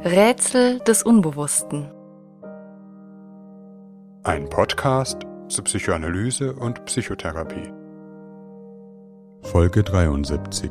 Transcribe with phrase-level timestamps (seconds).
[0.00, 1.90] Rätsel des Unbewussten.
[4.22, 7.72] Ein Podcast zur Psychoanalyse und Psychotherapie.
[9.42, 10.70] Folge 73.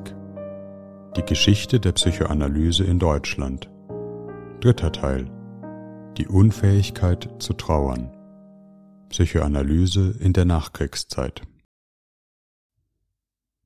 [1.17, 3.69] Die Geschichte der Psychoanalyse in Deutschland.
[4.61, 5.29] Dritter Teil.
[6.17, 8.15] Die Unfähigkeit zu trauern.
[9.09, 11.41] Psychoanalyse in der Nachkriegszeit.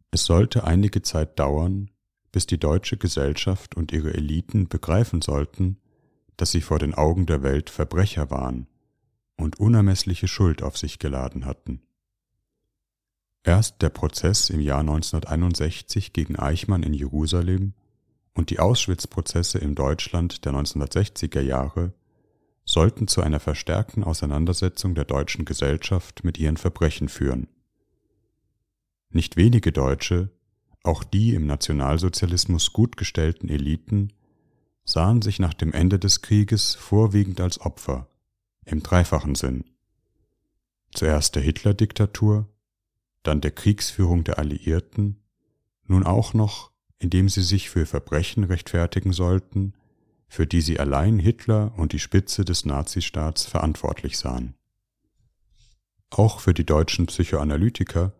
[0.09, 1.91] Es sollte einige Zeit dauern,
[2.31, 5.77] bis die deutsche Gesellschaft und ihre Eliten begreifen sollten,
[6.37, 8.67] dass sie vor den Augen der Welt Verbrecher waren
[9.37, 11.81] und unermessliche Schuld auf sich geladen hatten.
[13.43, 17.73] Erst der Prozess im Jahr 1961 gegen Eichmann in Jerusalem
[18.33, 21.93] und die Auschwitz-Prozesse im Deutschland der 1960er Jahre
[22.65, 27.47] sollten zu einer verstärkten Auseinandersetzung der deutschen Gesellschaft mit ihren Verbrechen führen.
[29.09, 30.29] Nicht wenige Deutsche
[30.83, 34.13] auch die im Nationalsozialismus gut gestellten Eliten
[34.83, 38.07] sahen sich nach dem Ende des Krieges vorwiegend als Opfer,
[38.65, 39.65] im dreifachen Sinn.
[40.93, 42.49] Zuerst der Hitler-Diktatur,
[43.23, 45.21] dann der Kriegsführung der Alliierten,
[45.85, 49.73] nun auch noch, indem sie sich für Verbrechen rechtfertigen sollten,
[50.27, 54.55] für die sie allein Hitler und die Spitze des Nazistaats verantwortlich sahen.
[56.09, 58.13] Auch für die deutschen Psychoanalytiker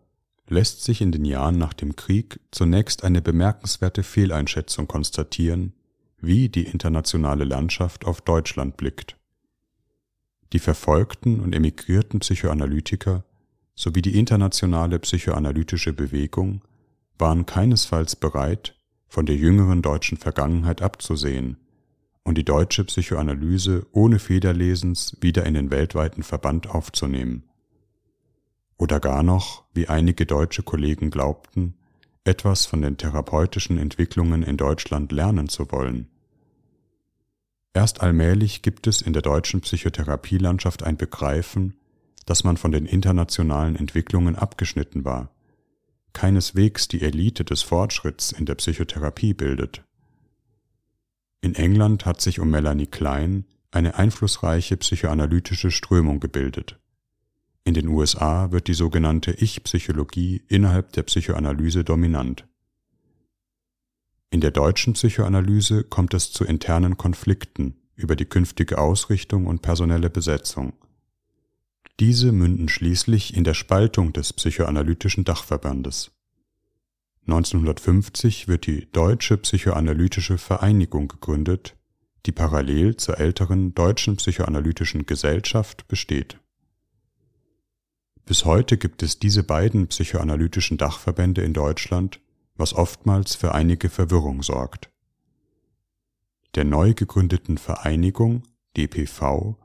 [0.52, 5.72] lässt sich in den Jahren nach dem Krieg zunächst eine bemerkenswerte Fehleinschätzung konstatieren,
[6.20, 9.16] wie die internationale Landschaft auf Deutschland blickt.
[10.52, 13.24] Die verfolgten und emigrierten Psychoanalytiker
[13.74, 16.62] sowie die internationale psychoanalytische Bewegung
[17.18, 21.56] waren keinesfalls bereit, von der jüngeren deutschen Vergangenheit abzusehen
[22.24, 27.44] und die deutsche Psychoanalyse ohne Federlesens wieder in den weltweiten Verband aufzunehmen
[28.82, 31.74] oder gar noch, wie einige deutsche Kollegen glaubten,
[32.24, 36.08] etwas von den therapeutischen Entwicklungen in Deutschland lernen zu wollen.
[37.74, 41.76] Erst allmählich gibt es in der deutschen Psychotherapielandschaft ein Begreifen,
[42.26, 45.30] dass man von den internationalen Entwicklungen abgeschnitten war,
[46.12, 49.84] keineswegs die Elite des Fortschritts in der Psychotherapie bildet.
[51.40, 56.81] In England hat sich um Melanie Klein eine einflussreiche psychoanalytische Strömung gebildet.
[57.64, 62.44] In den USA wird die sogenannte Ich-Psychologie innerhalb der Psychoanalyse dominant.
[64.30, 70.10] In der deutschen Psychoanalyse kommt es zu internen Konflikten über die künftige Ausrichtung und personelle
[70.10, 70.72] Besetzung.
[72.00, 76.10] Diese münden schließlich in der Spaltung des psychoanalytischen Dachverbandes.
[77.28, 81.76] 1950 wird die Deutsche Psychoanalytische Vereinigung gegründet,
[82.26, 86.41] die parallel zur älteren Deutschen Psychoanalytischen Gesellschaft besteht
[88.24, 92.20] bis heute gibt es diese beiden psychoanalytischen Dachverbände in Deutschland,
[92.56, 94.90] was oftmals für einige Verwirrung sorgt.
[96.54, 98.42] Der neu gegründeten Vereinigung
[98.76, 99.56] DPV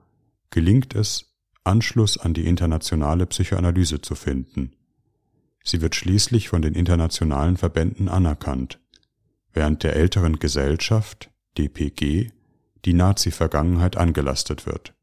[0.49, 4.71] gelingt es, Anschluss an die internationale Psychoanalyse zu finden.
[5.63, 8.79] Sie wird schließlich von den internationalen Verbänden anerkannt,
[9.51, 12.31] während der älteren Gesellschaft DPG
[12.85, 14.93] die Nazi-Vergangenheit angelastet wird.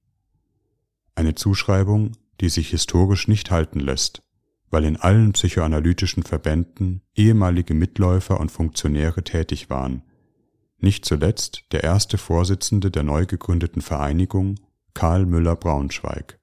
[1.14, 4.22] Eine Zuschreibung, die sich historisch nicht halten lässt,
[4.70, 10.02] weil in allen psychoanalytischen Verbänden ehemalige Mitläufer und Funktionäre tätig waren,
[10.78, 14.56] nicht zuletzt der erste Vorsitzende der neu gegründeten Vereinigung,
[14.92, 16.38] Karl Müller-Braunschweig.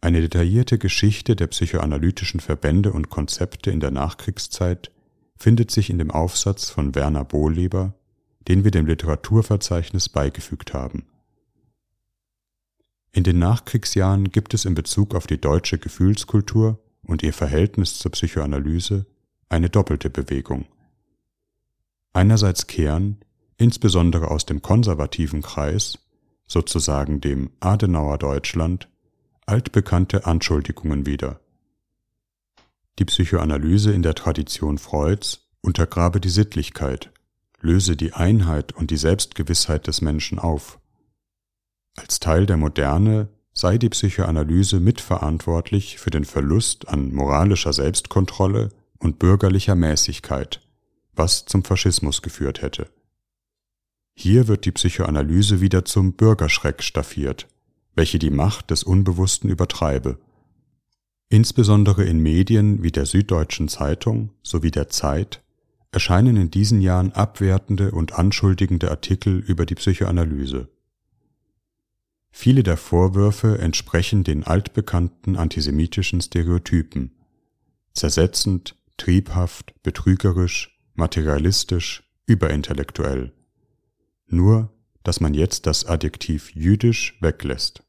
[0.00, 4.92] Eine detaillierte Geschichte der psychoanalytischen Verbände und Konzepte in der Nachkriegszeit
[5.36, 7.94] findet sich in dem Aufsatz von Werner Bohleber,
[8.46, 11.06] den wir dem Literaturverzeichnis beigefügt haben
[13.16, 18.12] in den Nachkriegsjahren gibt es in Bezug auf die deutsche Gefühlskultur und ihr Verhältnis zur
[18.12, 19.06] Psychoanalyse
[19.48, 20.66] eine doppelte Bewegung.
[22.12, 23.16] Einerseits kehren,
[23.56, 25.98] insbesondere aus dem konservativen Kreis,
[26.46, 28.90] sozusagen dem Adenauer Deutschland,
[29.46, 31.40] altbekannte Anschuldigungen wieder.
[32.98, 37.10] Die Psychoanalyse in der Tradition Freuds untergrabe die Sittlichkeit,
[37.62, 40.78] löse die Einheit und die Selbstgewissheit des Menschen auf
[41.96, 49.18] als Teil der Moderne sei die Psychoanalyse mitverantwortlich für den Verlust an moralischer Selbstkontrolle und
[49.18, 50.60] bürgerlicher Mäßigkeit,
[51.14, 52.88] was zum Faschismus geführt hätte.
[54.14, 57.48] Hier wird die Psychoanalyse wieder zum Bürgerschreck staffiert,
[57.94, 60.18] welche die Macht des Unbewussten übertreibe.
[61.28, 65.42] Insbesondere in Medien wie der Süddeutschen Zeitung sowie der Zeit
[65.92, 70.68] erscheinen in diesen Jahren abwertende und anschuldigende Artikel über die Psychoanalyse.
[72.38, 77.12] Viele der Vorwürfe entsprechen den altbekannten antisemitischen Stereotypen
[77.94, 83.32] zersetzend, triebhaft, betrügerisch, materialistisch, überintellektuell.
[84.26, 84.70] Nur
[85.02, 87.82] dass man jetzt das Adjektiv jüdisch weglässt.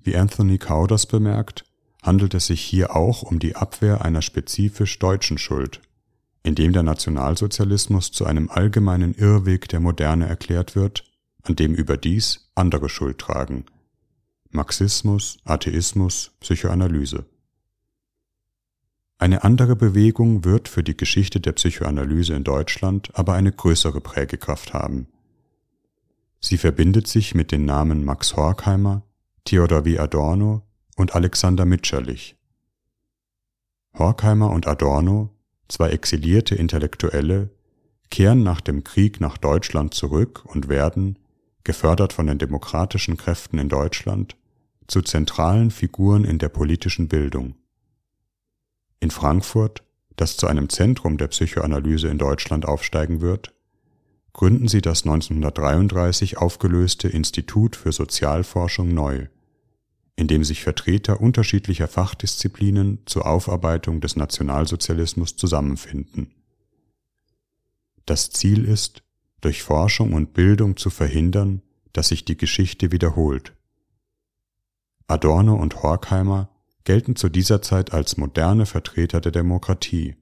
[0.00, 1.64] Wie Anthony Cowders bemerkt,
[2.02, 5.80] handelt es sich hier auch um die Abwehr einer spezifisch deutschen Schuld,
[6.42, 11.04] indem der Nationalsozialismus zu einem allgemeinen Irrweg der Moderne erklärt wird,
[11.42, 13.64] an dem überdies andere Schuld tragen.
[14.50, 17.24] Marxismus, Atheismus, Psychoanalyse.
[19.18, 24.74] Eine andere Bewegung wird für die Geschichte der Psychoanalyse in Deutschland aber eine größere Prägekraft
[24.74, 25.06] haben.
[26.40, 29.02] Sie verbindet sich mit den Namen Max Horkheimer,
[29.44, 29.98] Theodor W.
[29.98, 30.62] Adorno
[30.96, 32.36] und Alexander Mitscherlich.
[33.96, 35.30] Horkheimer und Adorno,
[35.68, 37.50] zwei exilierte Intellektuelle,
[38.10, 41.16] kehren nach dem Krieg nach Deutschland zurück und werden,
[41.64, 44.36] gefördert von den demokratischen Kräften in Deutschland,
[44.86, 47.54] zu zentralen Figuren in der politischen Bildung.
[49.00, 49.82] In Frankfurt,
[50.16, 53.52] das zu einem Zentrum der Psychoanalyse in Deutschland aufsteigen wird,
[54.32, 59.26] gründen sie das 1933 aufgelöste Institut für Sozialforschung neu,
[60.16, 66.30] in dem sich Vertreter unterschiedlicher Fachdisziplinen zur Aufarbeitung des Nationalsozialismus zusammenfinden.
[68.06, 69.02] Das Ziel ist,
[69.42, 71.60] durch Forschung und Bildung zu verhindern,
[71.92, 73.52] dass sich die Geschichte wiederholt.
[75.06, 76.48] Adorno und Horkheimer
[76.84, 80.16] gelten zu dieser Zeit als moderne Vertreter der Demokratie,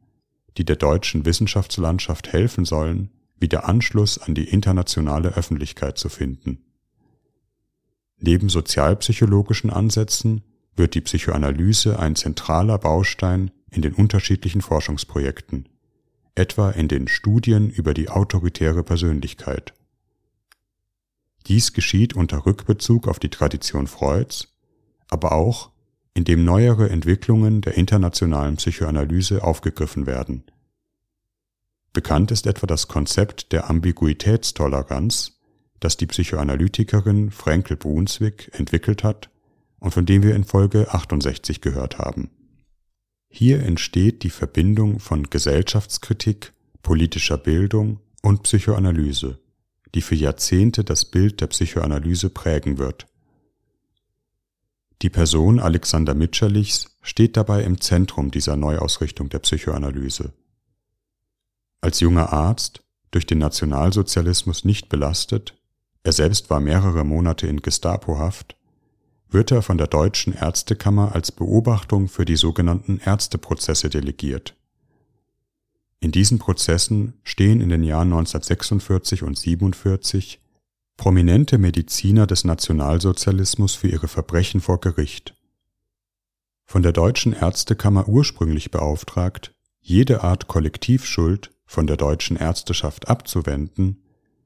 [0.56, 6.58] die der deutschen Wissenschaftslandschaft helfen sollen, wieder Anschluss an die internationale Öffentlichkeit zu finden.
[8.18, 10.42] Neben sozialpsychologischen Ansätzen
[10.76, 15.68] wird die Psychoanalyse ein zentraler Baustein in den unterschiedlichen Forschungsprojekten,
[16.40, 19.74] etwa in den Studien über die autoritäre Persönlichkeit.
[21.46, 24.48] Dies geschieht unter Rückbezug auf die Tradition Freuds,
[25.08, 25.70] aber auch
[26.14, 30.44] indem neuere Entwicklungen der internationalen Psychoanalyse aufgegriffen werden.
[31.92, 35.38] Bekannt ist etwa das Konzept der Ambiguitätstoleranz,
[35.78, 39.30] das die Psychoanalytikerin Frankel Brunswick entwickelt hat
[39.78, 42.30] und von dem wir in Folge 68 gehört haben.
[43.32, 49.38] Hier entsteht die Verbindung von Gesellschaftskritik, politischer Bildung und Psychoanalyse,
[49.94, 53.06] die für Jahrzehnte das Bild der Psychoanalyse prägen wird.
[55.02, 60.32] Die Person Alexander Mitscherlichs steht dabei im Zentrum dieser Neuausrichtung der Psychoanalyse.
[61.80, 65.56] Als junger Arzt, durch den Nationalsozialismus nicht belastet,
[66.02, 68.56] er selbst war mehrere Monate in Gestapohaft,
[69.30, 74.56] wird er von der Deutschen Ärztekammer als Beobachtung für die sogenannten Ärzteprozesse delegiert.
[76.00, 80.40] In diesen Prozessen stehen in den Jahren 1946 und 47
[80.96, 85.34] prominente Mediziner des Nationalsozialismus für ihre Verbrechen vor Gericht.
[86.66, 94.02] Von der Deutschen Ärztekammer ursprünglich beauftragt, jede Art Kollektivschuld von der deutschen Ärzteschaft abzuwenden,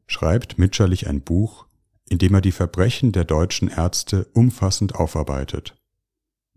[0.07, 1.67] schreibt Mitscherlich ein Buch,
[2.09, 5.77] in dem er die Verbrechen der deutschen Ärzte umfassend aufarbeitet.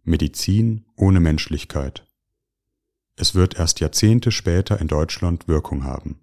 [0.03, 2.05] Medizin ohne Menschlichkeit.
[3.15, 6.19] Es wird erst Jahrzehnte später in Deutschland Wirkung haben.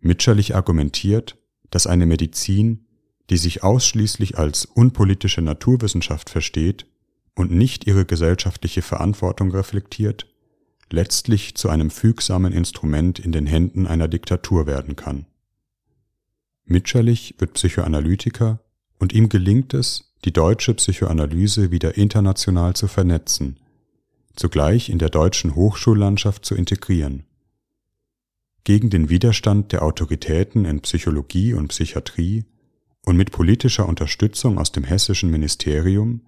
[0.00, 1.38] Mitscherlich argumentiert,
[1.70, 2.86] dass eine Medizin,
[3.30, 6.86] die sich ausschließlich als unpolitische Naturwissenschaft versteht
[7.34, 10.26] und nicht ihre gesellschaftliche Verantwortung reflektiert,
[10.90, 15.26] letztlich zu einem fügsamen Instrument in den Händen einer Diktatur werden kann.
[16.66, 18.58] Mitscherlich wird Psychoanalytiker
[18.98, 23.56] und ihm gelingt es, die deutsche Psychoanalyse wieder international zu vernetzen,
[24.34, 27.22] zugleich in der deutschen Hochschullandschaft zu integrieren.
[28.64, 32.44] Gegen den Widerstand der Autoritäten in Psychologie und Psychiatrie
[33.04, 36.22] und mit politischer Unterstützung aus dem hessischen Ministerium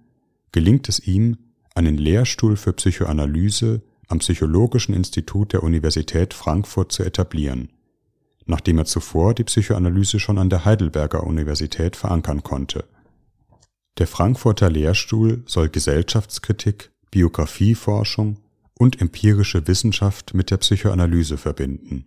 [0.53, 1.37] gelingt es ihm,
[1.75, 7.69] einen Lehrstuhl für Psychoanalyse am Psychologischen Institut der Universität Frankfurt zu etablieren
[8.49, 12.85] nachdem er zuvor die Psychoanalyse schon an der Heidelberger Universität verankern konnte.
[13.99, 18.37] Der Frankfurter Lehrstuhl soll Gesellschaftskritik, Biografieforschung
[18.73, 22.05] und empirische Wissenschaft mit der Psychoanalyse verbinden.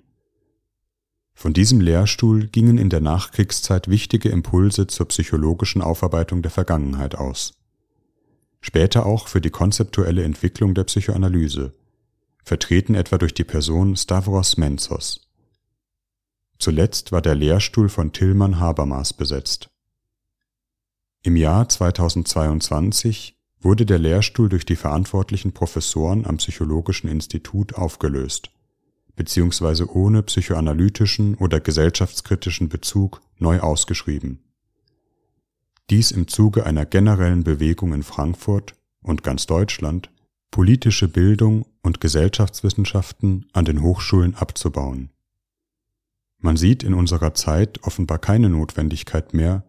[1.35, 7.55] Von diesem Lehrstuhl gingen in der Nachkriegszeit wichtige Impulse zur psychologischen Aufarbeitung der Vergangenheit aus.
[8.61, 11.73] Später auch für die konzeptuelle Entwicklung der Psychoanalyse,
[12.45, 15.32] vertreten etwa durch die Person Stavros Menzos.
[16.63, 19.69] Zuletzt war der Lehrstuhl von Tillmann Habermas besetzt.
[21.25, 28.53] Im Jahr 2022 wurde der Lehrstuhl durch die verantwortlichen Professoren am Psychologischen Institut aufgelöst,
[29.17, 34.39] beziehungsweise ohne psychoanalytischen oder gesellschaftskritischen Bezug neu ausgeschrieben.
[35.91, 40.11] Dies im Zuge einer generellen Bewegung in Frankfurt und ganz Deutschland,
[40.53, 45.11] politische Bildung und Gesellschaftswissenschaften an den Hochschulen abzubauen
[46.43, 49.65] Man sieht in unserer Zeit offenbar keine Notwendigkeit mehr,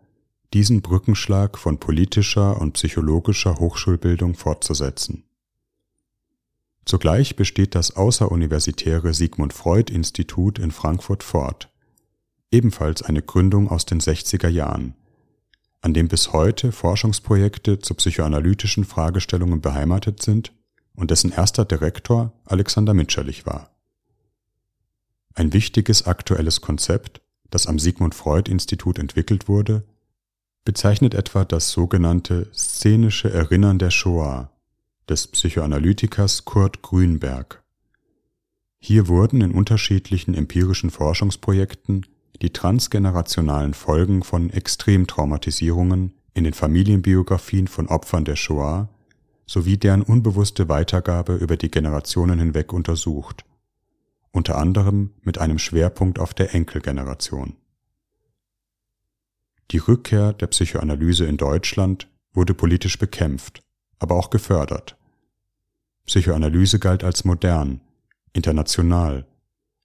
[0.53, 5.23] diesen Brückenschlag von politischer und psychologischer Hochschulbildung fortzusetzen.
[6.85, 11.69] Zugleich besteht das außeruniversitäre Sigmund Freud Institut in Frankfurt fort,
[12.51, 14.95] ebenfalls eine Gründung aus den 60er Jahren,
[15.81, 20.53] an dem bis heute Forschungsprojekte zu psychoanalytischen Fragestellungen beheimatet sind
[20.95, 23.72] und dessen erster Direktor Alexander Mitscherlich war.
[25.35, 29.83] Ein wichtiges aktuelles Konzept, das am Sigmund Freud Institut entwickelt wurde,
[30.65, 34.51] bezeichnet etwa das sogenannte szenische Erinnern der Shoah
[35.09, 37.63] des Psychoanalytikers Kurt Grünberg.
[38.79, 42.05] Hier wurden in unterschiedlichen empirischen Forschungsprojekten
[42.41, 48.89] die transgenerationalen Folgen von Extremtraumatisierungen in den Familienbiografien von Opfern der Shoah
[49.45, 53.45] sowie deren unbewusste Weitergabe über die Generationen hinweg untersucht,
[54.33, 57.55] unter anderem mit einem Schwerpunkt auf der Enkelgeneration.
[59.71, 63.63] Die Rückkehr der Psychoanalyse in Deutschland wurde politisch bekämpft,
[63.99, 64.97] aber auch gefördert.
[66.05, 67.79] Psychoanalyse galt als modern,
[68.33, 69.25] international.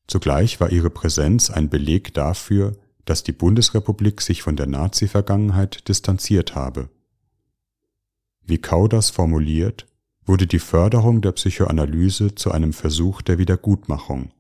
[0.09, 6.55] Zugleich war ihre Präsenz ein Beleg dafür, dass die Bundesrepublik sich von der Nazi-Vergangenheit distanziert
[6.55, 6.89] habe.
[8.45, 9.87] Wie Kauders formuliert,
[10.25, 14.33] wurde die Förderung der Psychoanalyse zu einem Versuch der Wiedergutmachung,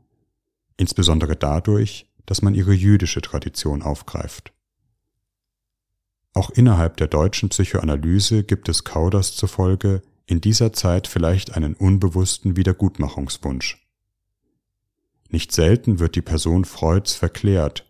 [0.78, 4.52] insbesondere dadurch, dass man ihre jüdische Tradition aufgreift.
[6.32, 12.56] Auch innerhalb der deutschen Psychoanalyse gibt es Kauders zufolge in dieser Zeit vielleicht einen unbewussten
[12.56, 13.85] Wiedergutmachungswunsch.
[15.30, 17.87] Nicht selten wird die Person Freuds verklärt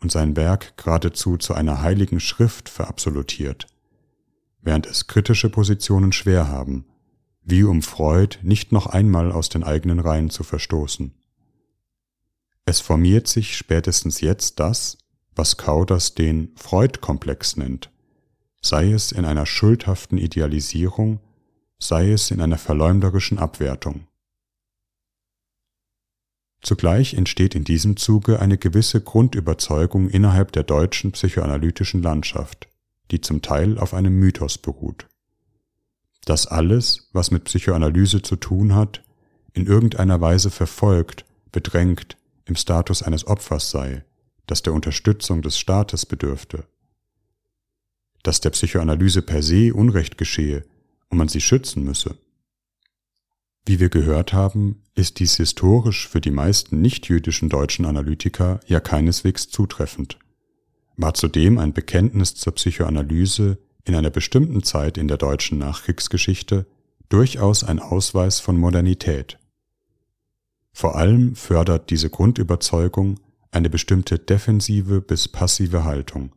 [0.00, 3.66] und sein Werk geradezu zu einer heiligen Schrift verabsolutiert,
[4.62, 6.86] während es kritische Positionen schwer haben,
[7.42, 11.14] wie um Freud nicht noch einmal aus den eigenen Reihen zu verstoßen.
[12.68, 14.98] Es formiert sich spätestens jetzt das,
[15.34, 17.90] was Kauders den Freud-Komplex nennt,
[18.60, 21.18] sei es in einer schuldhaften Idealisierung,
[21.78, 24.06] sei es in einer verleumderischen Abwertung.
[26.60, 32.68] Zugleich entsteht in diesem Zuge eine gewisse Grundüberzeugung innerhalb der deutschen psychoanalytischen Landschaft,
[33.10, 35.06] die zum Teil auf einem Mythos beruht.
[36.26, 39.02] Dass alles, was mit Psychoanalyse zu tun hat,
[39.54, 42.17] in irgendeiner Weise verfolgt, bedrängt,
[42.48, 44.04] im Status eines Opfers sei,
[44.46, 46.64] das der Unterstützung des Staates bedürfte.
[48.22, 50.64] Dass der Psychoanalyse per se Unrecht geschehe
[51.08, 52.18] und man sie schützen müsse.
[53.64, 59.50] Wie wir gehört haben, ist dies historisch für die meisten nichtjüdischen deutschen Analytiker ja keineswegs
[59.50, 60.18] zutreffend,
[60.96, 66.66] war zudem ein Bekenntnis zur Psychoanalyse in einer bestimmten Zeit in der deutschen Nachkriegsgeschichte
[67.08, 69.38] durchaus ein Ausweis von Modernität.
[70.78, 73.18] Vor allem fördert diese Grundüberzeugung
[73.50, 76.36] eine bestimmte defensive bis passive Haltung.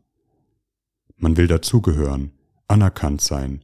[1.16, 2.32] Man will dazugehören,
[2.68, 3.64] anerkannt sein,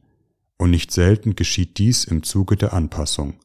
[0.56, 3.40] und nicht selten geschieht dies im Zuge der Anpassung.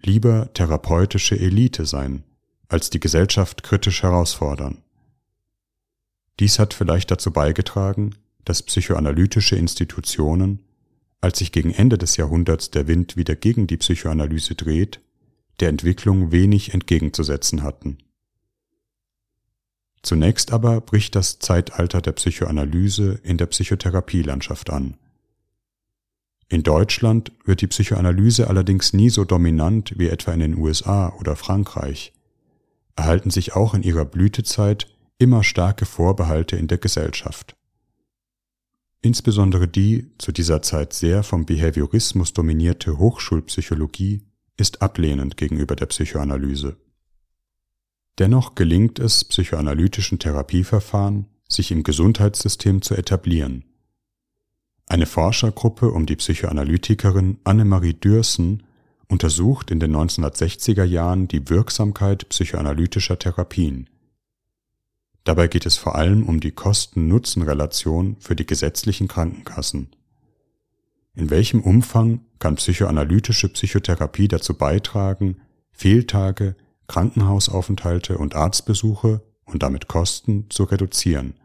[0.00, 2.24] Lieber therapeutische Elite sein,
[2.68, 4.82] als die Gesellschaft kritisch herausfordern.
[6.40, 8.14] Dies hat vielleicht dazu beigetragen,
[8.46, 10.60] dass psychoanalytische Institutionen,
[11.20, 15.02] als sich gegen Ende des Jahrhunderts der Wind wieder gegen die Psychoanalyse dreht,
[15.60, 17.98] der Entwicklung wenig entgegenzusetzen hatten.
[20.02, 24.98] Zunächst aber bricht das Zeitalter der Psychoanalyse in der Psychotherapielandschaft an.
[26.48, 31.36] In Deutschland wird die Psychoanalyse allerdings nie so dominant wie etwa in den USA oder
[31.36, 32.12] Frankreich,
[32.96, 34.86] erhalten sich auch in ihrer Blütezeit
[35.18, 37.56] immer starke Vorbehalte in der Gesellschaft.
[39.00, 44.22] Insbesondere die zu dieser Zeit sehr vom Behaviorismus dominierte Hochschulpsychologie
[44.56, 46.76] ist ablehnend gegenüber der Psychoanalyse.
[48.18, 53.64] Dennoch gelingt es psychoanalytischen Therapieverfahren, sich im Gesundheitssystem zu etablieren.
[54.86, 58.62] Eine Forschergruppe um die Psychoanalytikerin Annemarie Dürsen
[59.08, 63.88] untersucht in den 1960er Jahren die Wirksamkeit psychoanalytischer Therapien.
[65.24, 69.88] Dabei geht es vor allem um die Kosten-Nutzen-Relation für die gesetzlichen Krankenkassen.
[71.14, 75.38] In welchem Umfang kann psychoanalytische Psychotherapie dazu beitragen,
[75.72, 76.56] Fehltage,
[76.88, 81.36] Krankenhausaufenthalte und Arztbesuche und damit Kosten zu reduzieren.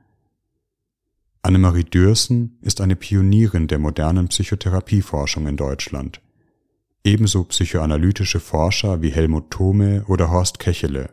[1.41, 6.20] Annemarie Dürsen ist eine Pionierin der modernen Psychotherapieforschung in Deutschland.
[7.06, 11.12] Ebenso psychoanalytische Forscher wie Helmut Thome oder Horst Kechele.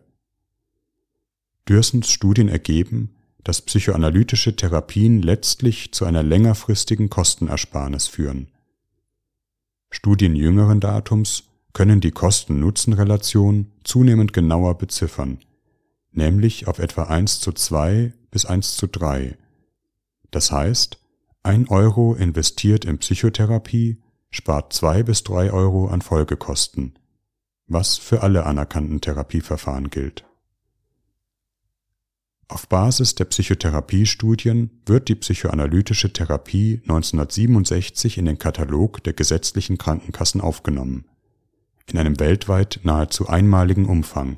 [1.68, 3.14] Dürsens Studien ergeben,
[3.44, 8.48] dass psychoanalytische Therapien letztlich zu einer längerfristigen Kostenersparnis führen.
[9.90, 15.38] Studien jüngeren Datums können die Kosten-Nutzen-Relation zunehmend genauer beziffern,
[16.12, 19.36] nämlich auf etwa 1 zu 2 bis 1 zu 3.
[20.30, 20.98] Das heißt,
[21.42, 26.98] ein Euro investiert in Psychotherapie spart zwei bis drei Euro an Folgekosten,
[27.66, 30.24] was für alle anerkannten Therapieverfahren gilt.
[32.48, 40.40] Auf Basis der Psychotherapiestudien wird die psychoanalytische Therapie 1967 in den Katalog der gesetzlichen Krankenkassen
[40.40, 41.06] aufgenommen,
[41.86, 44.36] in einem weltweit nahezu einmaligen Umfang.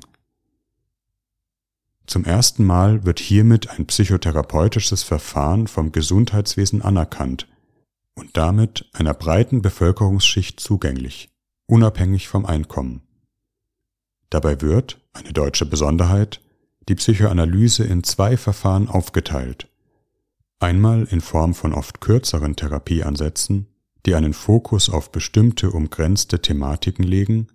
[2.07, 7.47] Zum ersten Mal wird hiermit ein psychotherapeutisches Verfahren vom Gesundheitswesen anerkannt
[8.15, 11.29] und damit einer breiten Bevölkerungsschicht zugänglich,
[11.67, 13.03] unabhängig vom Einkommen.
[14.31, 16.41] Dabei wird, eine deutsche Besonderheit,
[16.89, 19.69] die Psychoanalyse in zwei Verfahren aufgeteilt.
[20.59, 23.67] Einmal in Form von oft kürzeren Therapieansätzen,
[24.05, 27.47] die einen Fokus auf bestimmte umgrenzte Thematiken legen,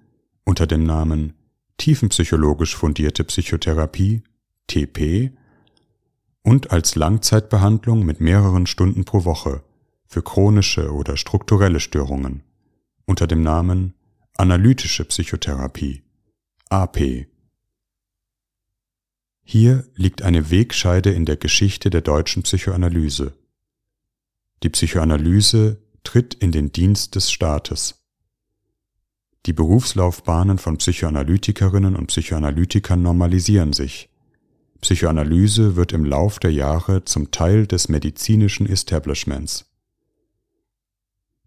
[0.44, 1.34] unter dem Namen
[1.78, 4.22] tiefenpsychologisch fundierte Psychotherapie,
[4.68, 5.32] TP,
[6.42, 9.64] und als Langzeitbehandlung mit mehreren Stunden pro Woche
[10.06, 12.42] für chronische oder strukturelle Störungen,
[13.04, 13.94] unter dem Namen
[14.36, 16.02] analytische Psychotherapie,
[16.68, 17.26] AP.
[19.44, 23.34] Hier liegt eine Wegscheide in der Geschichte der deutschen Psychoanalyse.
[24.62, 28.02] Die Psychoanalyse tritt in den Dienst des Staates.
[29.44, 34.08] Die Berufslaufbahnen von Psychoanalytikerinnen und Psychoanalytikern normalisieren sich.
[34.80, 39.66] Psychoanalyse wird im Lauf der Jahre zum Teil des medizinischen Establishments.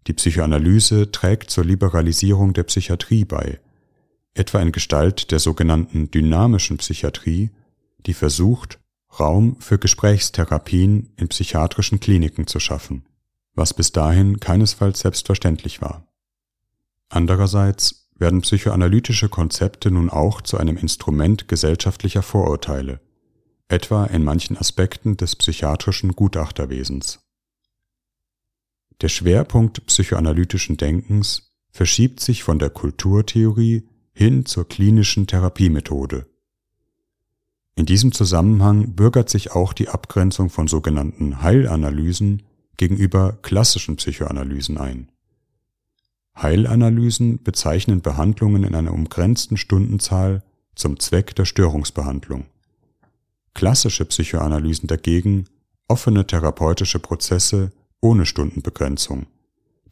[0.06, 3.60] Die Psychoanalyse trägt zur Liberalisierung der Psychiatrie bei,
[4.34, 7.50] etwa in Gestalt der sogenannten dynamischen Psychiatrie
[8.06, 8.78] die versucht,
[9.18, 13.06] Raum für Gesprächstherapien in psychiatrischen Kliniken zu schaffen,
[13.54, 16.06] was bis dahin keinesfalls selbstverständlich war.
[17.08, 23.00] Andererseits werden psychoanalytische Konzepte nun auch zu einem Instrument gesellschaftlicher Vorurteile,
[23.68, 27.20] etwa in manchen Aspekten des psychiatrischen Gutachterwesens.
[29.00, 36.27] Der Schwerpunkt psychoanalytischen Denkens verschiebt sich von der Kulturtheorie hin zur klinischen Therapiemethode
[37.78, 42.42] in diesem Zusammenhang bürgert sich auch die Abgrenzung von sogenannten Heilanalysen
[42.76, 45.12] gegenüber klassischen Psychoanalysen ein.
[46.36, 50.42] Heilanalysen bezeichnen Behandlungen in einer umgrenzten Stundenzahl
[50.74, 52.46] zum Zweck der Störungsbehandlung.
[53.54, 55.44] Klassische Psychoanalysen dagegen
[55.86, 59.26] offene therapeutische Prozesse ohne Stundenbegrenzung,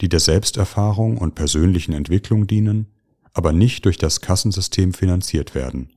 [0.01, 2.88] die der Selbsterfahrung und persönlichen Entwicklung dienen,
[3.33, 5.90] aber nicht durch das Kassensystem finanziert werden.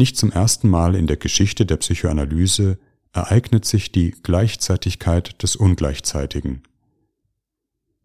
[0.00, 2.78] Nicht zum ersten Mal in der Geschichte der Psychoanalyse
[3.12, 6.62] ereignet sich die Gleichzeitigkeit des Ungleichzeitigen.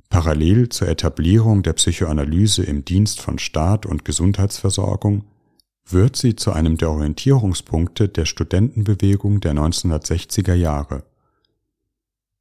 [0.10, 5.24] Parallel zur Etablierung der Psychoanalyse im Dienst von Staat und Gesundheitsversorgung
[5.88, 11.06] wird sie zu einem der Orientierungspunkte der Studentenbewegung der 1960er Jahre.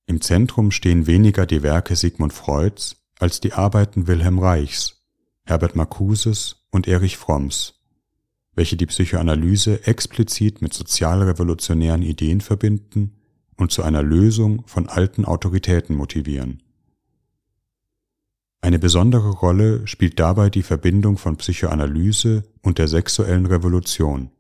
[0.07, 5.05] Im Zentrum stehen weniger die Werke Sigmund Freuds als die Arbeiten Wilhelm Reichs,
[5.45, 7.84] Herbert Marcuses und Erich Fromms
[8.55, 13.13] welche die Psychoanalyse explizit mit sozialrevolutionären Ideen verbinden
[13.57, 16.63] und zu einer Lösung von alten Autoritäten motivieren.
[18.61, 24.31] Eine besondere Rolle spielt dabei die Verbindung von Psychoanalyse und der sexuellen Revolution.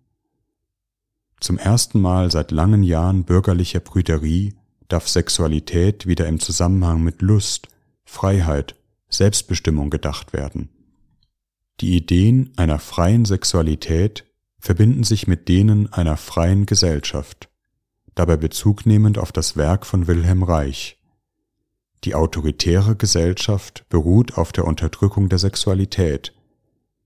[1.40, 4.54] Zum ersten Mal seit langen Jahren bürgerlicher Brüderie
[4.88, 7.68] darf Sexualität wieder im Zusammenhang mit Lust,
[8.04, 8.76] Freiheit,
[9.10, 10.70] Selbstbestimmung gedacht werden.
[11.80, 14.24] Die Ideen einer freien Sexualität
[14.58, 17.50] verbinden sich mit denen einer freien Gesellschaft,
[18.14, 20.98] dabei Bezug nehmend auf das Werk von Wilhelm Reich.
[22.04, 26.34] Die autoritäre Gesellschaft beruht auf der Unterdrückung der Sexualität.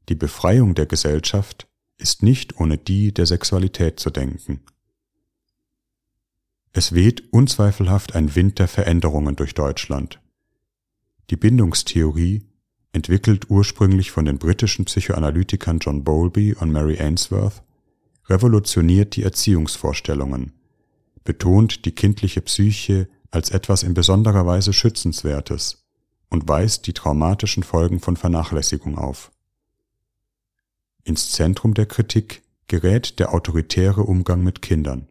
[0.09, 4.61] Die Befreiung der Gesellschaft ist nicht ohne die der Sexualität zu denken.
[6.73, 10.21] Es weht unzweifelhaft ein Wind der Veränderungen durch Deutschland.
[11.31, 12.48] Die Bindungstheorie
[12.99, 17.63] entwickelt ursprünglich von den britischen Psychoanalytikern John Bowlby und Mary Ainsworth,
[18.27, 20.53] revolutioniert die Erziehungsvorstellungen,
[21.23, 25.85] betont die kindliche Psyche als etwas in besonderer Weise Schützenswertes
[26.29, 29.31] und weist die traumatischen Folgen von Vernachlässigung auf.
[31.05, 35.07] Ins Zentrum der Kritik gerät der autoritäre Umgang mit Kindern.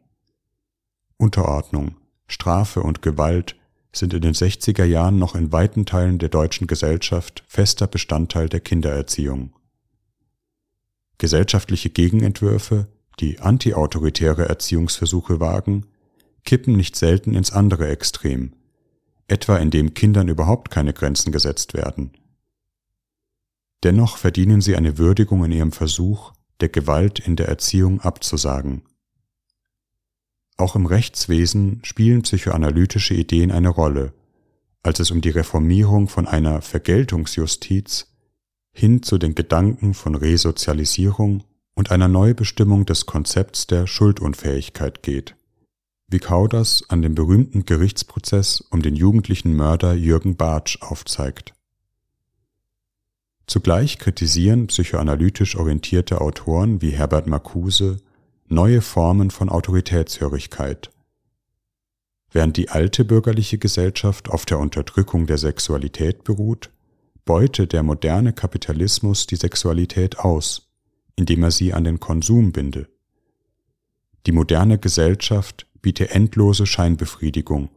[1.15, 1.95] Unterordnung,
[2.28, 3.56] Strafe und Gewalt
[3.97, 8.60] sind in den 60er Jahren noch in weiten Teilen der deutschen Gesellschaft fester Bestandteil der
[8.60, 9.53] Kindererziehung.
[11.17, 12.88] Gesellschaftliche Gegenentwürfe,
[13.19, 15.88] die antiautoritäre Erziehungsversuche wagen,
[16.43, 18.53] kippen nicht selten ins andere Extrem,
[19.27, 22.12] etwa indem Kindern überhaupt keine Grenzen gesetzt werden.
[23.83, 28.83] Dennoch verdienen sie eine Würdigung in ihrem Versuch, der Gewalt in der Erziehung abzusagen.
[30.58, 34.13] Auch im Rechtswesen spielen psychoanalytische Ideen eine Rolle,
[34.82, 38.08] als es um die Reformierung von einer Vergeltungsjustiz
[38.74, 41.43] hin zu den Gedanken von Resozialisierung
[41.76, 45.36] und einer Neubestimmung des Konzepts der Schuldunfähigkeit geht,
[46.08, 51.54] wie Kauders an dem berühmten Gerichtsprozess um den jugendlichen Mörder Jürgen Bartsch aufzeigt.
[53.46, 58.02] Zugleich kritisieren psychoanalytisch orientierte Autoren wie Herbert Marcuse
[58.49, 60.89] neue Formen von Autoritätshörigkeit.
[62.31, 66.71] Während die alte bürgerliche Gesellschaft auf der Unterdrückung der Sexualität beruht,
[67.25, 70.69] beute der moderne Kapitalismus die Sexualität aus,
[71.15, 72.88] indem er sie an den Konsum binde.
[74.25, 77.69] Die moderne Gesellschaft biete endlose Scheinbefriedigung,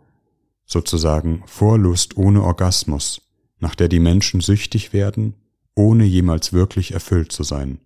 [0.66, 3.22] sozusagen Vorlust ohne Orgasmus,
[3.58, 5.34] nach der die Menschen süchtig werden,
[5.74, 7.80] ohne jemals wirklich erfüllt zu sein.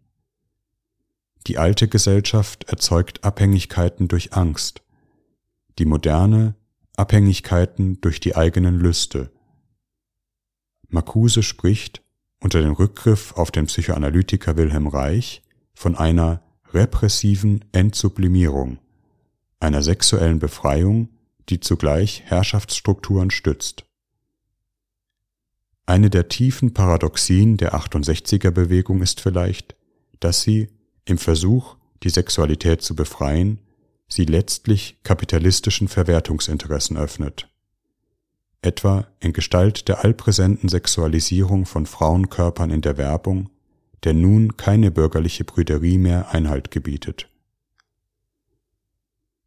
[1.47, 4.83] Die alte Gesellschaft erzeugt Abhängigkeiten durch Angst,
[5.79, 6.55] die moderne
[6.97, 9.31] Abhängigkeiten durch die eigenen Lüste.
[10.89, 12.03] Marcuse spricht
[12.41, 15.43] unter dem Rückgriff auf den Psychoanalytiker Wilhelm Reich
[15.75, 18.79] von einer repressiven Entsublimierung,
[19.61, 21.09] einer sexuellen Befreiung,
[21.49, 23.85] die zugleich Herrschaftsstrukturen stützt.
[25.87, 29.77] Eine der tiefen Paradoxien der 68er Bewegung ist vielleicht,
[30.21, 30.69] dass sie
[31.05, 33.59] im Versuch, die Sexualität zu befreien,
[34.09, 37.49] sie letztlich kapitalistischen Verwertungsinteressen öffnet.
[38.63, 43.51] Etwa in Gestalt der allpräsenten Sexualisierung von Frauenkörpern in der Werbung,
[44.05, 47.29] der nun keine bürgerliche Brüderie mehr Einhalt gebietet.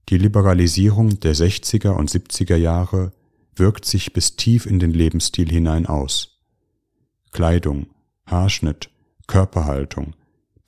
[0.10, 3.12] Die Liberalisierung der 60er und 70er Jahre
[3.56, 6.40] wirkt sich bis tief in den Lebensstil hinein aus.
[7.32, 7.88] Kleidung,
[8.26, 8.90] Haarschnitt,
[9.28, 10.16] Körperhaltung,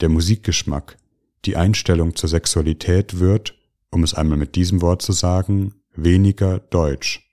[0.02, 0.98] der Musikgeschmack,
[1.46, 3.56] die Einstellung zur Sexualität wird,
[3.92, 7.26] um es einmal mit diesem Wort zu sagen, weniger deutsch.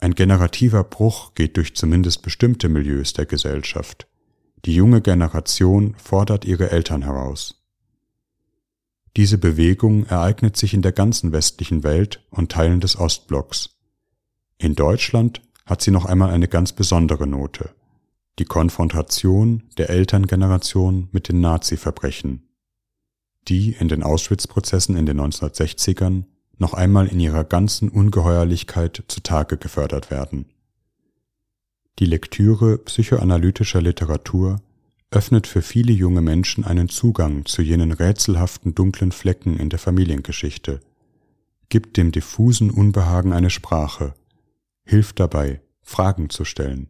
[0.00, 4.06] Ein generativer Bruch geht durch zumindest bestimmte Milieus der Gesellschaft.
[4.64, 7.62] Die junge Generation fordert ihre Eltern heraus.
[9.16, 13.70] Diese Bewegung ereignet sich in der ganzen westlichen Welt und Teilen des Ostblocks.
[14.58, 17.70] In Deutschland hat sie noch einmal eine ganz besondere Note
[18.38, 22.48] die Konfrontation der Elterngeneration mit den Nazi-Verbrechen,
[23.48, 26.24] die in den Auschwitz-Prozessen in den 1960ern
[26.56, 30.46] noch einmal in ihrer ganzen Ungeheuerlichkeit zutage gefördert werden.
[31.98, 34.60] Die Lektüre psychoanalytischer Literatur
[35.10, 40.80] öffnet für viele junge Menschen einen Zugang zu jenen rätselhaften dunklen Flecken in der Familiengeschichte,
[41.70, 44.14] gibt dem diffusen Unbehagen eine Sprache,
[44.84, 46.88] hilft dabei, Fragen zu stellen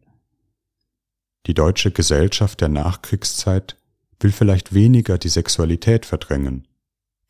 [1.47, 3.77] die deutsche Gesellschaft der Nachkriegszeit
[4.21, 6.67] will vielleicht weniger die Sexualität verdrängen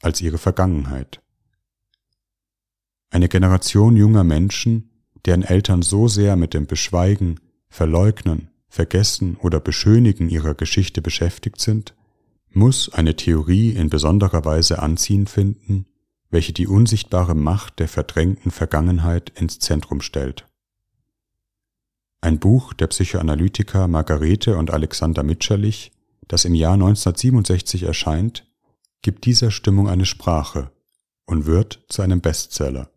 [0.03, 1.21] als ihre Vergangenheit.
[3.11, 4.91] Eine Generation junger Menschen,
[5.25, 11.95] deren Eltern so sehr mit dem Beschweigen, Verleugnen, Vergessen oder Beschönigen ihrer Geschichte beschäftigt sind,
[12.51, 15.87] muss eine Theorie in besonderer Weise Anziehen finden,
[16.31, 20.48] welche die unsichtbare Macht der verdrängten Vergangenheit ins Zentrum stellt.
[22.21, 25.93] Ein Buch der Psychoanalytiker Margarete und Alexander Mitscherlich,
[26.27, 28.45] das im Jahr 1967 erscheint,
[29.03, 30.73] gibt dieser Stimmung eine Sprache
[31.27, 32.91] und wird zu einem Bestseller.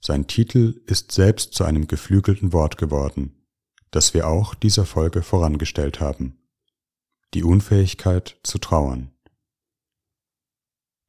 [0.00, 3.34] Sein Titel ist selbst zu einem geflügelten Wort geworden,
[3.90, 6.38] das wir auch dieser Folge vorangestellt haben.
[7.32, 9.10] Die Unfähigkeit zu trauern.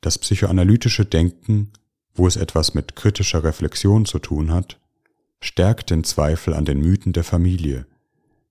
[0.02, 1.74] Das psychoanalytische Denken,
[2.16, 4.80] wo es etwas mit kritischer Reflexion zu tun hat,
[5.42, 7.86] stärkt den Zweifel an den Mythen der Familie,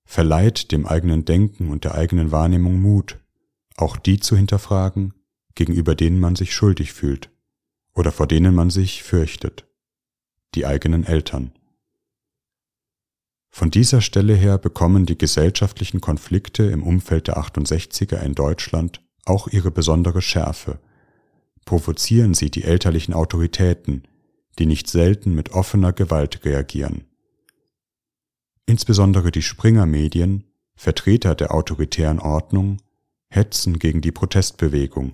[0.04, 3.18] verleiht dem eigenen Denken und der eigenen Wahrnehmung Mut,
[3.76, 5.14] auch die zu hinterfragen,
[5.54, 7.30] gegenüber denen man sich schuldig fühlt
[7.94, 9.66] oder vor denen man sich fürchtet,
[10.54, 11.52] die eigenen Eltern.
[13.50, 19.46] Von dieser Stelle her bekommen die gesellschaftlichen Konflikte im Umfeld der 68er in Deutschland auch
[19.46, 20.80] ihre besondere Schärfe,
[21.64, 24.02] provozieren sie die elterlichen Autoritäten,
[24.58, 27.04] die nicht selten mit offener Gewalt reagieren.
[28.66, 32.78] Insbesondere die Springer-Medien, Vertreter der autoritären Ordnung,
[33.28, 35.12] hetzen gegen die Protestbewegung,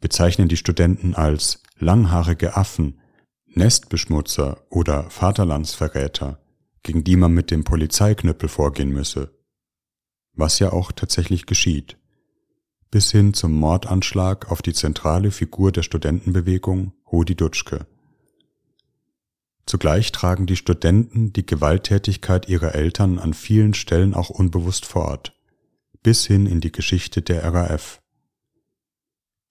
[0.00, 3.00] bezeichnen die Studenten als langhaarige Affen,
[3.46, 6.40] Nestbeschmutzer oder Vaterlandsverräter,
[6.82, 9.34] gegen die man mit dem Polizeiknüppel vorgehen müsse.
[10.32, 11.98] Was ja auch tatsächlich geschieht.
[12.90, 17.86] Bis hin zum Mordanschlag auf die zentrale Figur der Studentenbewegung, Rudi Dutschke.
[19.70, 25.32] Zugleich tragen die Studenten die Gewalttätigkeit ihrer Eltern an vielen Stellen auch unbewusst fort,
[26.02, 28.02] bis hin in die Geschichte der RAF.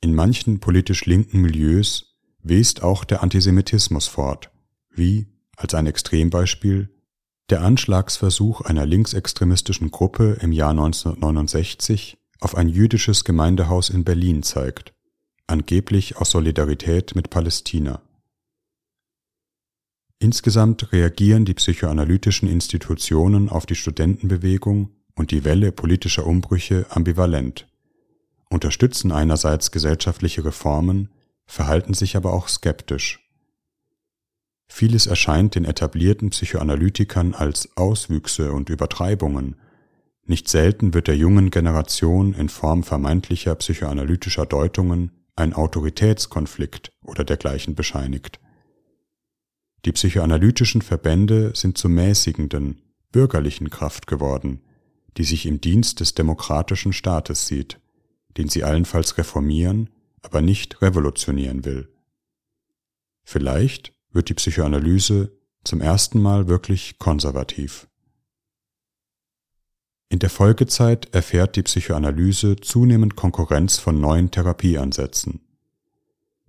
[0.02, 4.52] In manchen politisch linken Milieus west auch der Antisemitismus fort,
[4.90, 6.90] wie, als ein Extrembeispiel,
[7.50, 14.94] der Anschlagsversuch einer linksextremistischen Gruppe im Jahr 1969 auf ein jüdisches Gemeindehaus in Berlin zeigt,
[15.48, 18.02] angeblich aus Solidarität mit Palästina.
[20.20, 27.68] Insgesamt reagieren die psychoanalytischen Institutionen auf die Studentenbewegung und die Welle politischer Umbrüche ambivalent,
[28.50, 31.10] unterstützen einerseits gesellschaftliche Reformen,
[31.46, 33.26] verhalten sich aber auch skeptisch.
[34.68, 39.56] Vieles erscheint den etablierten Psychoanalytikern als Auswüchse und Übertreibungen,
[40.30, 47.74] nicht selten wird der jungen Generation in Form vermeintlicher psychoanalytischer Deutungen ein Autoritätskonflikt oder dergleichen
[47.74, 48.40] bescheinigt.
[49.86, 54.62] Die psychoanalytischen Verbände sind zu mäßigenden, bürgerlichen Kraft geworden,
[55.18, 57.80] die sich im Dienst des demokratischen Staates sieht,
[58.38, 59.90] den sie allenfalls reformieren,
[60.22, 61.90] aber nicht revolutionieren will.
[63.24, 65.32] Vielleicht wird die Psychoanalyse
[65.64, 67.88] zum ersten Mal wirklich konservativ.
[70.10, 75.42] In der Folgezeit erfährt die Psychoanalyse zunehmend Konkurrenz von neuen Therapieansätzen.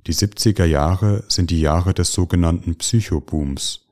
[0.07, 3.87] Die 70er Jahre sind die Jahre des sogenannten Psychobooms.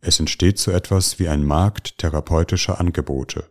[0.00, 3.44] Es entsteht so etwas wie ein Markt therapeutischer Angebote.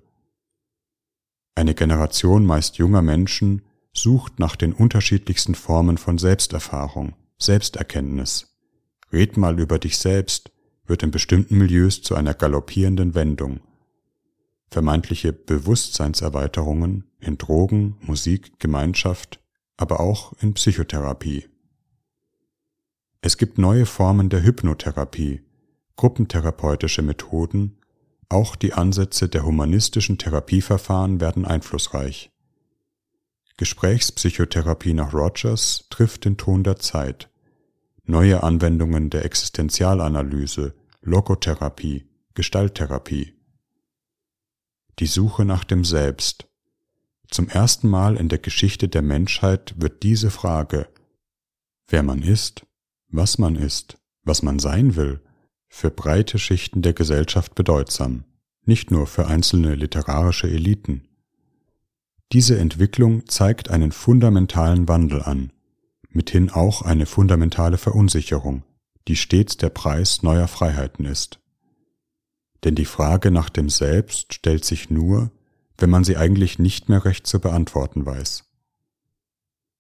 [1.55, 8.55] Eine Generation meist junger Menschen sucht nach den unterschiedlichsten Formen von Selbsterfahrung, Selbsterkenntnis.
[9.11, 10.51] Red mal über dich selbst
[10.85, 13.59] wird in bestimmten Milieus zu einer galoppierenden Wendung.
[14.69, 19.39] Vermeintliche Bewusstseinserweiterungen in Drogen, Musik, Gemeinschaft,
[19.75, 21.47] aber auch in Psychotherapie.
[23.21, 25.41] Es gibt neue Formen der Hypnotherapie,
[25.95, 27.77] gruppentherapeutische Methoden,
[28.29, 32.31] auch die Ansätze der humanistischen Therapieverfahren werden einflussreich.
[33.57, 37.29] Gesprächspsychotherapie nach Rogers trifft den Ton der Zeit.
[38.03, 43.33] Neue Anwendungen der Existenzialanalyse, Logotherapie, Gestalttherapie.
[44.99, 46.47] Die Suche nach dem Selbst.
[47.29, 50.87] Zum ersten Mal in der Geschichte der Menschheit wird diese Frage,
[51.87, 52.66] wer man ist,
[53.17, 55.19] was man ist, was man sein will,
[55.67, 58.23] für breite Schichten der Gesellschaft bedeutsam,
[58.63, 61.07] nicht nur für einzelne literarische Eliten.
[62.31, 65.51] Diese Entwicklung zeigt einen fundamentalen Wandel an,
[66.09, 68.63] mithin auch eine fundamentale Verunsicherung,
[69.07, 71.39] die stets der Preis neuer Freiheiten ist.
[72.63, 75.31] Denn die Frage nach dem Selbst stellt sich nur,
[75.77, 78.46] wenn man sie eigentlich nicht mehr recht zu beantworten weiß.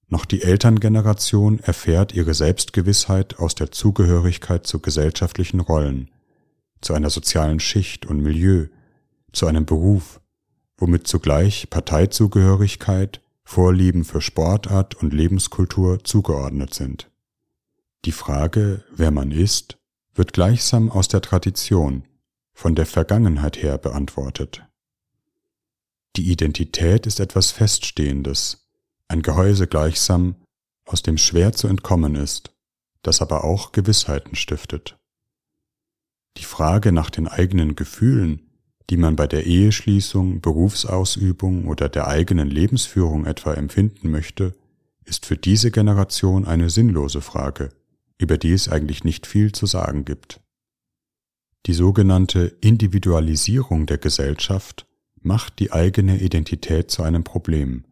[0.09, 6.09] Noch die Elterngeneration erfährt ihre Selbstgewissheit aus der Zugehörigkeit zu gesellschaftlichen Rollen,
[6.81, 8.67] zu einer sozialen Schicht und Milieu,
[9.33, 10.21] zu einem Beruf,
[10.77, 17.09] womit zugleich Parteizugehörigkeit, Vorlieben für Sportart und Lebenskultur zugeordnet sind.
[18.03, 19.77] Die Frage, wer man ist,
[20.13, 22.03] wird gleichsam aus der Tradition,
[22.53, 24.63] von der Vergangenheit her beantwortet.
[26.17, 28.66] Die Identität ist etwas Feststehendes,
[29.07, 30.35] ein Gehäuse gleichsam,
[30.85, 32.53] aus dem schwer zu entkommen ist,
[33.03, 34.97] das aber auch Gewissheiten stiftet.
[36.37, 38.41] Die Frage nach den eigenen Gefühlen,
[38.89, 44.55] die man bei der Eheschließung, Berufsausübung oder der eigenen Lebensführung etwa empfinden möchte,
[45.03, 47.69] ist für diese Generation eine sinnlose Frage,
[48.17, 50.41] über die es eigentlich nicht viel zu sagen gibt.
[51.65, 54.85] Die sogenannte Individualisierung der Gesellschaft
[55.21, 57.83] macht die eigene Identität zu einem Problem,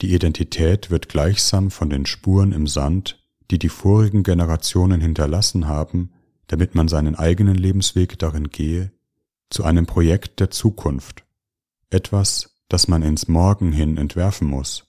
[0.00, 6.12] die Identität wird gleichsam von den Spuren im Sand, die die vorigen Generationen hinterlassen haben,
[6.48, 8.92] damit man seinen eigenen Lebensweg darin gehe,
[9.50, 11.24] zu einem Projekt der Zukunft,
[11.90, 14.86] etwas, das man ins Morgen hin entwerfen muss.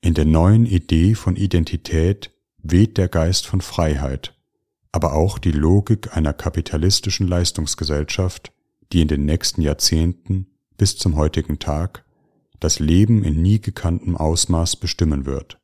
[0.00, 4.34] In der neuen Idee von Identität weht der Geist von Freiheit,
[4.92, 8.52] aber auch die Logik einer kapitalistischen Leistungsgesellschaft,
[8.92, 12.05] die in den nächsten Jahrzehnten bis zum heutigen Tag
[12.60, 15.58] das Leben in nie gekanntem Ausmaß bestimmen wird.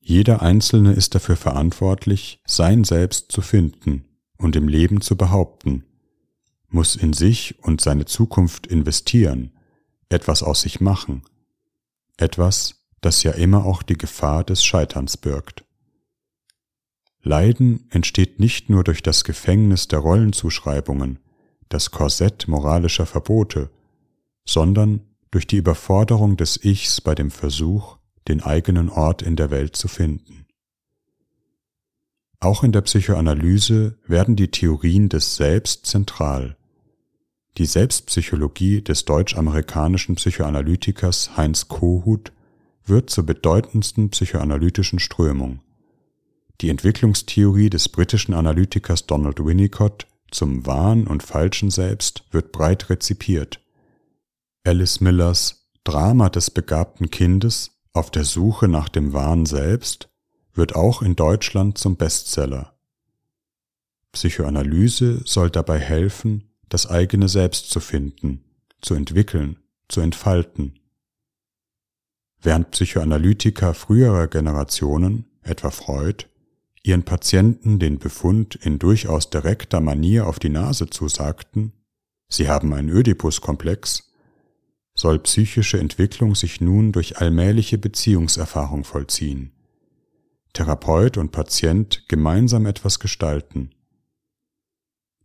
[0.00, 4.04] Jeder Einzelne ist dafür verantwortlich, sein Selbst zu finden
[4.38, 5.84] und im Leben zu behaupten,
[6.68, 9.52] muss in sich und seine Zukunft investieren,
[10.08, 11.22] etwas aus sich machen,
[12.16, 15.64] etwas, das ja immer auch die Gefahr des Scheiterns birgt.
[17.22, 21.18] Leiden entsteht nicht nur durch das Gefängnis der Rollenzuschreibungen,
[21.68, 23.70] das Korsett moralischer Verbote,
[24.44, 25.00] sondern
[25.36, 29.86] durch die Überforderung des Ichs bei dem Versuch, den eigenen Ort in der Welt zu
[29.86, 30.46] finden.
[32.40, 36.56] Auch in der Psychoanalyse werden die Theorien des Selbst zentral.
[37.58, 42.32] Die Selbstpsychologie des deutsch-amerikanischen Psychoanalytikers Heinz Kohut
[42.86, 45.60] wird zur bedeutendsten psychoanalytischen Strömung.
[46.62, 53.60] Die Entwicklungstheorie des britischen Analytikers Donald Winnicott zum wahren und falschen Selbst wird breit rezipiert.
[54.66, 60.08] Alice Millers Drama des begabten Kindes auf der Suche nach dem wahren Selbst
[60.54, 62.76] wird auch in Deutschland zum Bestseller.
[64.10, 68.42] Psychoanalyse soll dabei helfen, das eigene Selbst zu finden,
[68.80, 70.80] zu entwickeln, zu entfalten.
[72.42, 76.24] Während Psychoanalytiker früherer Generationen, etwa Freud,
[76.82, 81.72] ihren Patienten den Befund in durchaus direkter Manier auf die Nase zusagten,
[82.28, 84.06] sie haben einen Ödipus-Komplex,
[84.96, 89.52] soll psychische Entwicklung sich nun durch allmähliche Beziehungserfahrung vollziehen.
[90.54, 93.70] Therapeut und Patient gemeinsam etwas gestalten.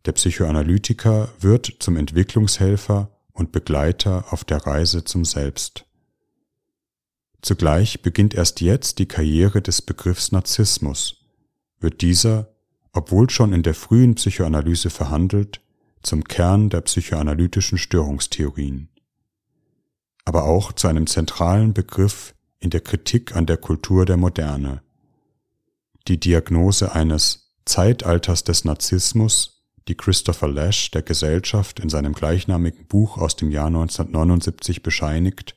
[0.04, 5.86] Der Psychoanalytiker wird zum Entwicklungshelfer und Begleiter auf der Reise zum Selbst.
[7.40, 11.24] Zugleich beginnt erst jetzt die Karriere des Begriffs Narzissmus,
[11.80, 12.54] wird dieser,
[12.92, 15.60] obwohl schon in der frühen Psychoanalyse verhandelt,
[16.02, 18.88] zum Kern der psychoanalytischen Störungstheorien,
[20.24, 24.82] aber auch zu einem zentralen Begriff in der Kritik an der Kultur der Moderne.
[26.08, 33.18] Die Diagnose eines Zeitalters des Narzissmus, die Christopher Lash der Gesellschaft in seinem gleichnamigen Buch
[33.18, 35.56] aus dem Jahr 1979 bescheinigt,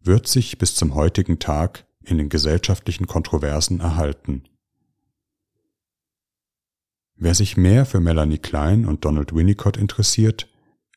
[0.00, 4.44] wird sich bis zum heutigen Tag in den gesellschaftlichen Kontroversen erhalten.
[7.16, 10.48] Wer sich mehr für Melanie Klein und Donald Winnicott interessiert,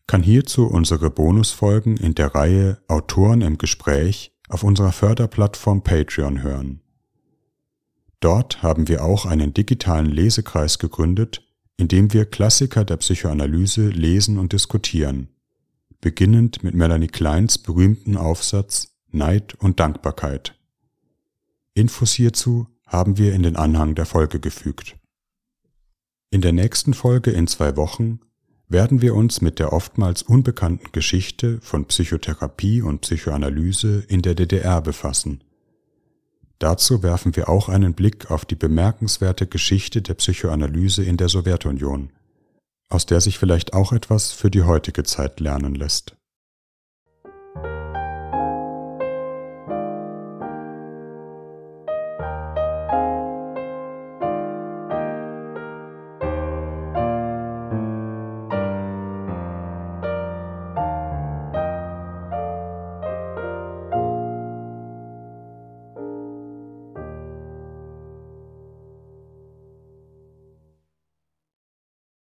[0.07, 6.81] kann hierzu unsere Bonusfolgen in der Reihe Autoren im Gespräch auf unserer Förderplattform Patreon hören.
[8.21, 11.43] Dort haben wir auch einen digitalen Lesekreis gegründet,
[11.75, 15.27] in dem wir Klassiker der Psychoanalyse lesen und diskutieren,
[16.01, 20.55] beginnend mit Melanie Kleins berühmten Aufsatz Neid und Dankbarkeit.
[21.73, 24.95] Infos hierzu haben wir in den Anhang der Folge gefügt.
[26.31, 28.19] In der nächsten Folge in zwei Wochen
[28.69, 34.82] werden wir uns mit der oftmals unbekannten Geschichte von Psychotherapie und Psychoanalyse in der DDR
[34.82, 35.41] befassen.
[36.60, 42.12] Dazu werfen wir auch einen Blick auf die bemerkenswerte Geschichte der Psychoanalyse in der Sowjetunion,
[42.89, 46.17] aus der sich vielleicht auch etwas für die heutige Zeit lernen lässt.